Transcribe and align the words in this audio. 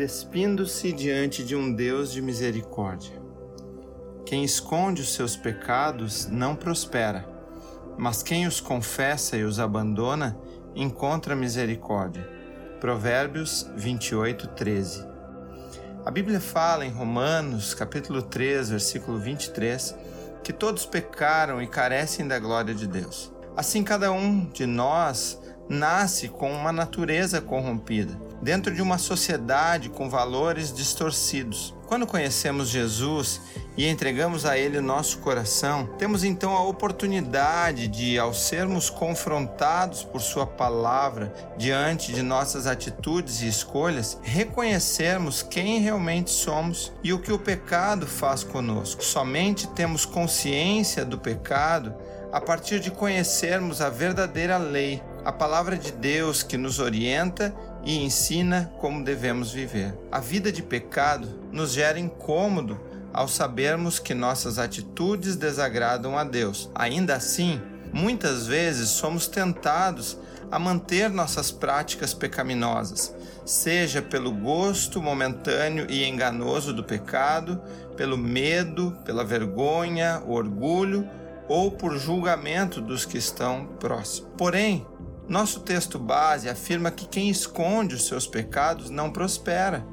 despindo-se 0.00 0.92
diante 0.92 1.44
de 1.44 1.54
um 1.54 1.70
Deus 1.70 2.10
de 2.10 2.22
misericórdia. 2.22 3.20
Quem 4.24 4.42
esconde 4.42 5.02
os 5.02 5.12
seus 5.12 5.36
pecados 5.36 6.24
não 6.24 6.56
prospera, 6.56 7.28
mas 7.98 8.22
quem 8.22 8.46
os 8.46 8.62
confessa 8.62 9.36
e 9.36 9.44
os 9.44 9.60
abandona 9.60 10.38
encontra 10.74 11.36
misericórdia. 11.36 12.26
Provérbios 12.80 13.70
28, 13.76 14.46
13. 14.48 15.06
A 16.06 16.10
Bíblia 16.10 16.40
fala 16.40 16.86
em 16.86 16.90
Romanos, 16.90 17.74
capítulo 17.74 18.22
3, 18.22 18.70
versículo 18.70 19.18
23, 19.18 19.94
que 20.42 20.50
todos 20.54 20.86
pecaram 20.86 21.60
e 21.60 21.66
carecem 21.66 22.26
da 22.26 22.38
glória 22.38 22.74
de 22.74 22.86
Deus. 22.86 23.30
Assim, 23.54 23.84
cada 23.84 24.10
um 24.10 24.46
de 24.46 24.64
nós 24.64 25.38
nasce 25.70 26.26
com 26.26 26.50
uma 26.52 26.72
natureza 26.72 27.40
corrompida, 27.40 28.20
dentro 28.42 28.74
de 28.74 28.82
uma 28.82 28.98
sociedade 28.98 29.88
com 29.88 30.10
valores 30.10 30.74
distorcidos. 30.74 31.72
Quando 31.86 32.06
conhecemos 32.06 32.68
Jesus 32.68 33.40
e 33.76 33.86
entregamos 33.88 34.44
a 34.44 34.58
Ele 34.58 34.78
o 34.78 34.82
nosso 34.82 35.18
coração, 35.18 35.86
temos 35.98 36.24
então 36.24 36.56
a 36.56 36.64
oportunidade 36.64 37.86
de, 37.86 38.18
ao 38.18 38.34
sermos 38.34 38.90
confrontados 38.90 40.02
por 40.02 40.20
Sua 40.20 40.46
palavra 40.46 41.32
diante 41.56 42.12
de 42.12 42.22
nossas 42.22 42.66
atitudes 42.66 43.40
e 43.42 43.48
escolhas, 43.48 44.18
reconhecermos 44.22 45.42
quem 45.42 45.80
realmente 45.80 46.30
somos 46.30 46.92
e 47.02 47.12
o 47.12 47.20
que 47.20 47.32
o 47.32 47.38
pecado 47.38 48.06
faz 48.06 48.42
conosco. 48.42 49.04
Somente 49.04 49.68
temos 49.68 50.04
consciência 50.04 51.04
do 51.04 51.18
pecado 51.18 51.94
a 52.32 52.40
partir 52.40 52.80
de 52.80 52.90
conhecermos 52.90 53.80
a 53.80 53.90
verdadeira 53.90 54.56
lei, 54.56 55.02
a 55.24 55.32
palavra 55.32 55.76
de 55.76 55.92
Deus 55.92 56.42
que 56.42 56.56
nos 56.56 56.78
orienta 56.78 57.54
e 57.84 58.04
ensina 58.04 58.72
como 58.78 59.04
devemos 59.04 59.52
viver. 59.52 59.94
A 60.10 60.20
vida 60.20 60.50
de 60.52 60.62
pecado 60.62 61.28
nos 61.52 61.72
gera 61.72 61.98
incômodo 61.98 62.80
ao 63.12 63.28
sabermos 63.28 63.98
que 63.98 64.14
nossas 64.14 64.58
atitudes 64.58 65.36
desagradam 65.36 66.16
a 66.16 66.24
Deus. 66.24 66.70
Ainda 66.74 67.14
assim, 67.16 67.60
muitas 67.92 68.46
vezes 68.46 68.90
somos 68.90 69.26
tentados 69.26 70.18
a 70.50 70.58
manter 70.58 71.08
nossas 71.10 71.50
práticas 71.50 72.12
pecaminosas, 72.12 73.14
seja 73.44 74.02
pelo 74.02 74.32
gosto 74.32 75.00
momentâneo 75.00 75.86
e 75.88 76.04
enganoso 76.04 76.72
do 76.72 76.82
pecado, 76.82 77.60
pelo 77.96 78.18
medo, 78.18 78.96
pela 79.04 79.24
vergonha, 79.24 80.22
o 80.26 80.32
orgulho 80.32 81.08
ou 81.48 81.70
por 81.70 81.96
julgamento 81.96 82.80
dos 82.80 83.04
que 83.04 83.18
estão 83.18 83.66
próximos. 83.78 84.30
Porém, 84.36 84.86
nosso 85.30 85.60
texto 85.60 85.96
base 85.96 86.48
afirma 86.48 86.90
que 86.90 87.06
quem 87.06 87.30
esconde 87.30 87.94
os 87.94 88.08
seus 88.08 88.26
pecados 88.26 88.90
não 88.90 89.12
prospera. 89.12 89.86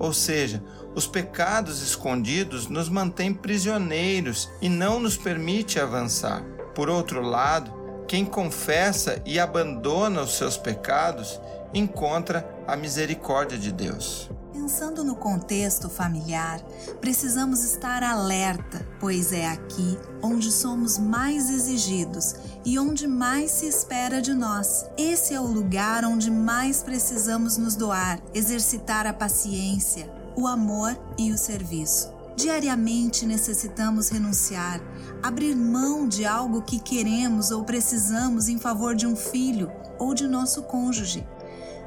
Ou 0.00 0.12
seja, 0.12 0.60
os 0.96 1.06
pecados 1.06 1.80
escondidos 1.80 2.66
nos 2.66 2.88
mantêm 2.88 3.32
prisioneiros 3.32 4.50
e 4.60 4.68
não 4.68 4.98
nos 4.98 5.16
permite 5.16 5.78
avançar. 5.78 6.42
Por 6.74 6.90
outro 6.90 7.22
lado, 7.22 7.72
quem 8.08 8.24
confessa 8.24 9.22
e 9.24 9.38
abandona 9.38 10.22
os 10.22 10.36
seus 10.36 10.56
pecados 10.56 11.40
encontra 11.72 12.44
a 12.66 12.74
misericórdia 12.74 13.56
de 13.56 13.70
Deus. 13.70 14.28
Pensando 14.52 15.04
no 15.04 15.14
contexto 15.14 15.88
familiar, 15.88 16.60
precisamos 17.00 17.62
estar 17.62 18.02
alerta, 18.02 18.84
pois 19.00 19.32
é 19.32 19.48
aqui 19.48 19.98
onde 20.22 20.52
somos 20.52 20.98
mais 20.98 21.48
exigidos 21.48 22.36
e 22.64 22.78
onde 22.78 23.08
mais 23.08 23.50
se 23.50 23.66
espera 23.66 24.20
de 24.20 24.34
nós. 24.34 24.84
Esse 24.96 25.32
é 25.34 25.40
o 25.40 25.46
lugar 25.46 26.04
onde 26.04 26.30
mais 26.30 26.82
precisamos 26.82 27.56
nos 27.56 27.74
doar, 27.74 28.20
exercitar 28.34 29.06
a 29.06 29.12
paciência, 29.14 30.12
o 30.36 30.46
amor 30.46 30.96
e 31.18 31.32
o 31.32 31.38
serviço. 31.38 32.12
Diariamente 32.36 33.26
necessitamos 33.26 34.08
renunciar, 34.08 34.80
abrir 35.22 35.54
mão 35.54 36.06
de 36.06 36.24
algo 36.24 36.62
que 36.62 36.78
queremos 36.78 37.50
ou 37.50 37.64
precisamos 37.64 38.48
em 38.48 38.58
favor 38.58 38.94
de 38.94 39.06
um 39.06 39.16
filho 39.16 39.70
ou 39.98 40.14
de 40.14 40.26
nosso 40.28 40.62
cônjuge. 40.62 41.26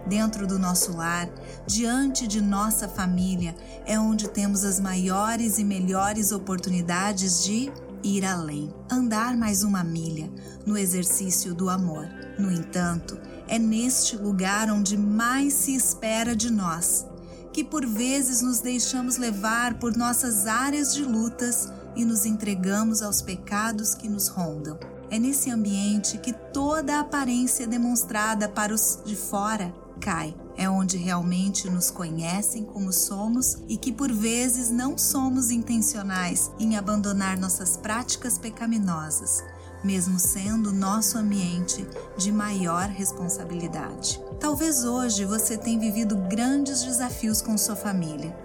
Dentro 0.05 0.45
do 0.45 0.59
nosso 0.59 0.97
lar, 0.97 1.29
diante 1.65 2.27
de 2.27 2.41
nossa 2.41 2.89
família, 2.89 3.55
é 3.85 3.97
onde 3.97 4.27
temos 4.27 4.65
as 4.65 4.79
maiores 4.79 5.57
e 5.57 5.63
melhores 5.63 6.31
oportunidades 6.31 7.43
de 7.43 7.71
ir 8.03 8.25
além, 8.25 8.73
andar 8.91 9.37
mais 9.37 9.63
uma 9.63 9.81
milha 9.81 10.29
no 10.65 10.77
exercício 10.77 11.53
do 11.53 11.69
amor. 11.69 12.05
No 12.37 12.51
entanto, 12.51 13.17
é 13.47 13.57
neste 13.57 14.17
lugar 14.17 14.69
onde 14.69 14.97
mais 14.97 15.53
se 15.53 15.73
espera 15.73 16.35
de 16.35 16.51
nós, 16.51 17.05
que 17.53 17.63
por 17.63 17.85
vezes 17.85 18.41
nos 18.41 18.59
deixamos 18.59 19.15
levar 19.15 19.75
por 19.75 19.95
nossas 19.95 20.47
áreas 20.47 20.93
de 20.93 21.03
lutas 21.03 21.71
e 21.95 22.03
nos 22.03 22.25
entregamos 22.25 23.01
aos 23.01 23.21
pecados 23.21 23.95
que 23.95 24.09
nos 24.09 24.27
rondam. 24.27 24.77
É 25.09 25.17
nesse 25.17 25.49
ambiente 25.49 26.17
que 26.17 26.33
toda 26.33 26.97
a 26.97 27.01
aparência 27.01 27.67
demonstrada 27.67 28.49
para 28.49 28.73
os 28.73 28.99
de 29.05 29.15
fora 29.15 29.73
cai. 29.99 30.35
É 30.55 30.69
onde 30.69 30.97
realmente 30.97 31.69
nos 31.69 31.89
conhecem 31.89 32.63
como 32.63 32.93
somos 32.93 33.57
e 33.67 33.75
que 33.75 33.91
por 33.91 34.11
vezes 34.11 34.69
não 34.69 34.97
somos 34.97 35.49
intencionais 35.49 36.51
em 36.59 36.75
abandonar 36.75 37.37
nossas 37.37 37.75
práticas 37.75 38.37
pecaminosas, 38.37 39.43
mesmo 39.83 40.19
sendo 40.19 40.71
nosso 40.71 41.17
ambiente 41.17 41.87
de 42.17 42.31
maior 42.31 42.87
responsabilidade. 42.87 44.21
Talvez 44.39 44.83
hoje 44.85 45.25
você 45.25 45.57
tenha 45.57 45.79
vivido 45.79 46.15
grandes 46.15 46.83
desafios 46.83 47.41
com 47.41 47.57
sua 47.57 47.75
família. 47.75 48.35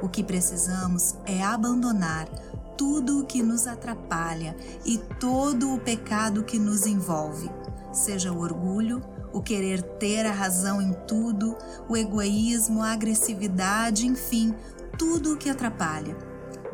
O 0.00 0.08
que 0.08 0.22
precisamos 0.22 1.16
é 1.26 1.42
abandonar 1.42 2.28
tudo 2.78 3.20
o 3.20 3.26
que 3.26 3.42
nos 3.42 3.66
atrapalha 3.66 4.56
e 4.86 4.96
todo 5.18 5.74
o 5.74 5.80
pecado 5.80 6.44
que 6.44 6.58
nos 6.58 6.86
envolve, 6.86 7.50
seja 7.92 8.32
o 8.32 8.40
orgulho, 8.40 9.02
o 9.32 9.42
querer 9.42 9.82
ter 9.82 10.24
a 10.24 10.32
razão 10.32 10.80
em 10.80 10.92
tudo, 11.06 11.56
o 11.88 11.96
egoísmo, 11.96 12.80
a 12.82 12.92
agressividade, 12.92 14.06
enfim, 14.06 14.54
tudo 14.96 15.34
o 15.34 15.36
que 15.36 15.50
atrapalha. 15.50 16.16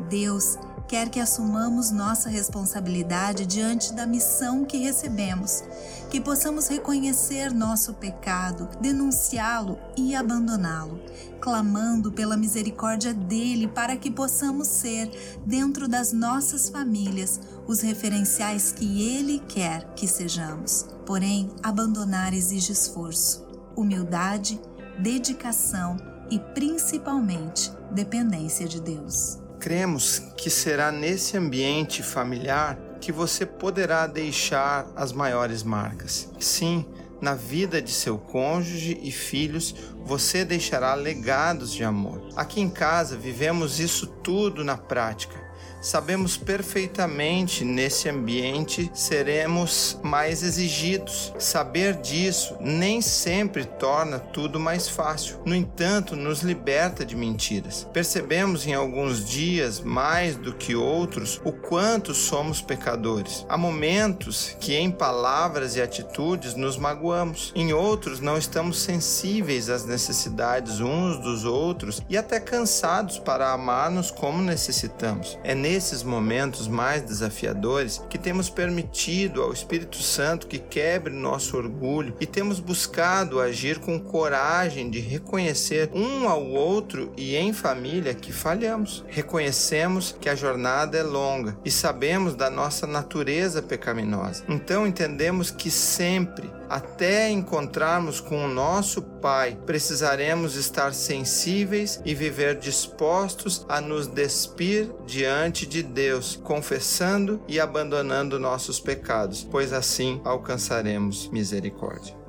Deus 0.07 0.57
quer 0.87 1.09
que 1.09 1.19
assumamos 1.19 1.91
nossa 1.91 2.29
responsabilidade 2.29 3.45
diante 3.45 3.93
da 3.93 4.05
missão 4.05 4.65
que 4.65 4.77
recebemos, 4.77 5.63
que 6.09 6.21
possamos 6.21 6.67
reconhecer 6.67 7.53
nosso 7.53 7.93
pecado, 7.93 8.69
denunciá-lo 8.79 9.77
e 9.97 10.15
abandoná-lo, 10.15 10.99
clamando 11.39 12.11
pela 12.11 12.37
misericórdia 12.37 13.13
dele 13.13 13.67
para 13.67 13.97
que 13.97 14.11
possamos 14.11 14.67
ser, 14.67 15.11
dentro 15.45 15.87
das 15.87 16.11
nossas 16.11 16.69
famílias, 16.69 17.39
os 17.67 17.81
referenciais 17.81 18.71
que 18.71 19.01
ele 19.01 19.39
quer 19.47 19.93
que 19.95 20.07
sejamos. 20.07 20.85
Porém, 21.05 21.51
abandonar 21.61 22.33
exige 22.33 22.71
esforço, 22.71 23.45
humildade, 23.75 24.59
dedicação 24.99 25.97
e 26.29 26.39
principalmente 26.39 27.71
dependência 27.91 28.67
de 28.67 28.81
Deus. 28.81 29.44
Cremos 29.59 30.21
que 30.37 30.49
será 30.49 30.91
nesse 30.91 31.37
ambiente 31.37 32.03
familiar 32.03 32.77
que 33.01 33.11
você 33.11 33.45
poderá 33.45 34.07
deixar 34.07 34.87
as 34.95 35.11
maiores 35.11 35.63
marcas. 35.63 36.29
Sim, 36.39 36.85
na 37.21 37.33
vida 37.33 37.81
de 37.81 37.91
seu 37.91 38.17
cônjuge 38.17 38.99
e 39.01 39.11
filhos, 39.11 39.75
você 40.03 40.45
deixará 40.45 40.93
legados 40.93 41.73
de 41.73 41.83
amor. 41.83 42.21
Aqui 42.35 42.61
em 42.61 42.69
casa 42.69 43.15
vivemos 43.15 43.79
isso 43.79 44.07
tudo 44.07 44.63
na 44.63 44.77
prática 44.77 45.45
sabemos 45.85 46.35
perfeitamente 46.35 47.63
nesse 47.63 48.09
ambiente 48.09 48.89
seremos 48.91 49.99
mais 50.01 50.41
exigidos. 50.41 51.31
Saber 51.37 51.93
disso 51.97 52.57
nem 52.59 53.01
sempre 53.01 53.65
torna 53.65 54.17
tudo 54.17 54.59
mais 54.59 54.89
fácil. 54.89 55.39
No 55.45 55.53
entanto, 55.53 56.15
nos 56.15 56.41
liberta 56.41 57.05
de 57.05 57.15
mentiras. 57.15 57.87
Percebemos 57.93 58.65
em 58.65 58.73
alguns 58.73 59.23
dias, 59.23 59.79
mais 59.79 60.35
do 60.35 60.53
que 60.53 60.75
outros, 60.75 61.39
o 61.45 61.51
quanto 61.51 62.15
somos 62.15 62.61
pecadores. 62.61 63.45
Há 63.47 63.55
momentos 63.55 64.57
que 64.59 64.75
em 64.75 64.89
palavras 64.89 65.75
e 65.75 65.81
atitudes 65.81 66.55
nos 66.55 66.77
magoamos, 66.77 67.53
em 67.55 67.73
outros 67.73 68.19
não 68.19 68.37
estamos 68.37 68.79
sensíveis 68.79 69.69
às 69.69 69.85
necessidades 69.85 70.79
uns 70.79 71.19
dos 71.19 71.45
outros 71.45 72.01
e 72.09 72.17
até 72.17 72.39
cansados 72.39 73.19
para 73.19 73.51
amar-nos 73.51 74.09
como 74.09 74.41
necessitamos. 74.41 75.37
É 75.43 75.53
nesse 75.53 75.74
nesses 75.75 76.03
momentos 76.03 76.69
mais 76.69 77.01
desafiadores 77.01 78.01
que 78.09 78.17
temos 78.17 78.49
permitido 78.49 79.41
ao 79.41 79.51
Espírito 79.51 80.01
Santo 80.01 80.47
que 80.47 80.57
quebre 80.57 81.13
nosso 81.13 81.57
orgulho 81.57 82.15
e 82.17 82.25
temos 82.25 82.61
buscado 82.61 83.41
agir 83.41 83.79
com 83.79 83.99
coragem 83.99 84.89
de 84.89 85.01
reconhecer 85.01 85.89
um 85.93 86.29
ao 86.29 86.45
outro 86.45 87.11
e 87.17 87.35
em 87.35 87.51
família 87.51 88.13
que 88.13 88.31
falhamos. 88.31 89.03
Reconhecemos 89.09 90.15
que 90.17 90.29
a 90.29 90.35
jornada 90.35 90.97
é 90.97 91.03
longa 91.03 91.57
e 91.65 91.69
sabemos 91.69 92.35
da 92.35 92.49
nossa 92.49 92.87
natureza 92.87 93.61
pecaminosa. 93.61 94.45
Então 94.47 94.87
entendemos 94.87 95.51
que 95.51 95.69
sempre 95.69 96.49
Até 96.69 97.29
encontrarmos 97.29 98.19
com 98.19 98.45
o 98.45 98.47
nosso 98.47 99.01
Pai, 99.01 99.57
precisaremos 99.65 100.55
estar 100.55 100.93
sensíveis 100.93 102.01
e 102.05 102.13
viver 102.13 102.59
dispostos 102.59 103.65
a 103.67 103.81
nos 103.81 104.07
despir 104.07 104.91
diante 105.05 105.65
de 105.65 105.81
Deus, 105.81 106.39
confessando 106.43 107.41
e 107.47 107.59
abandonando 107.59 108.39
nossos 108.39 108.79
pecados, 108.79 109.43
pois 109.43 109.73
assim 109.73 110.21
alcançaremos 110.23 111.27
misericórdia. 111.29 112.24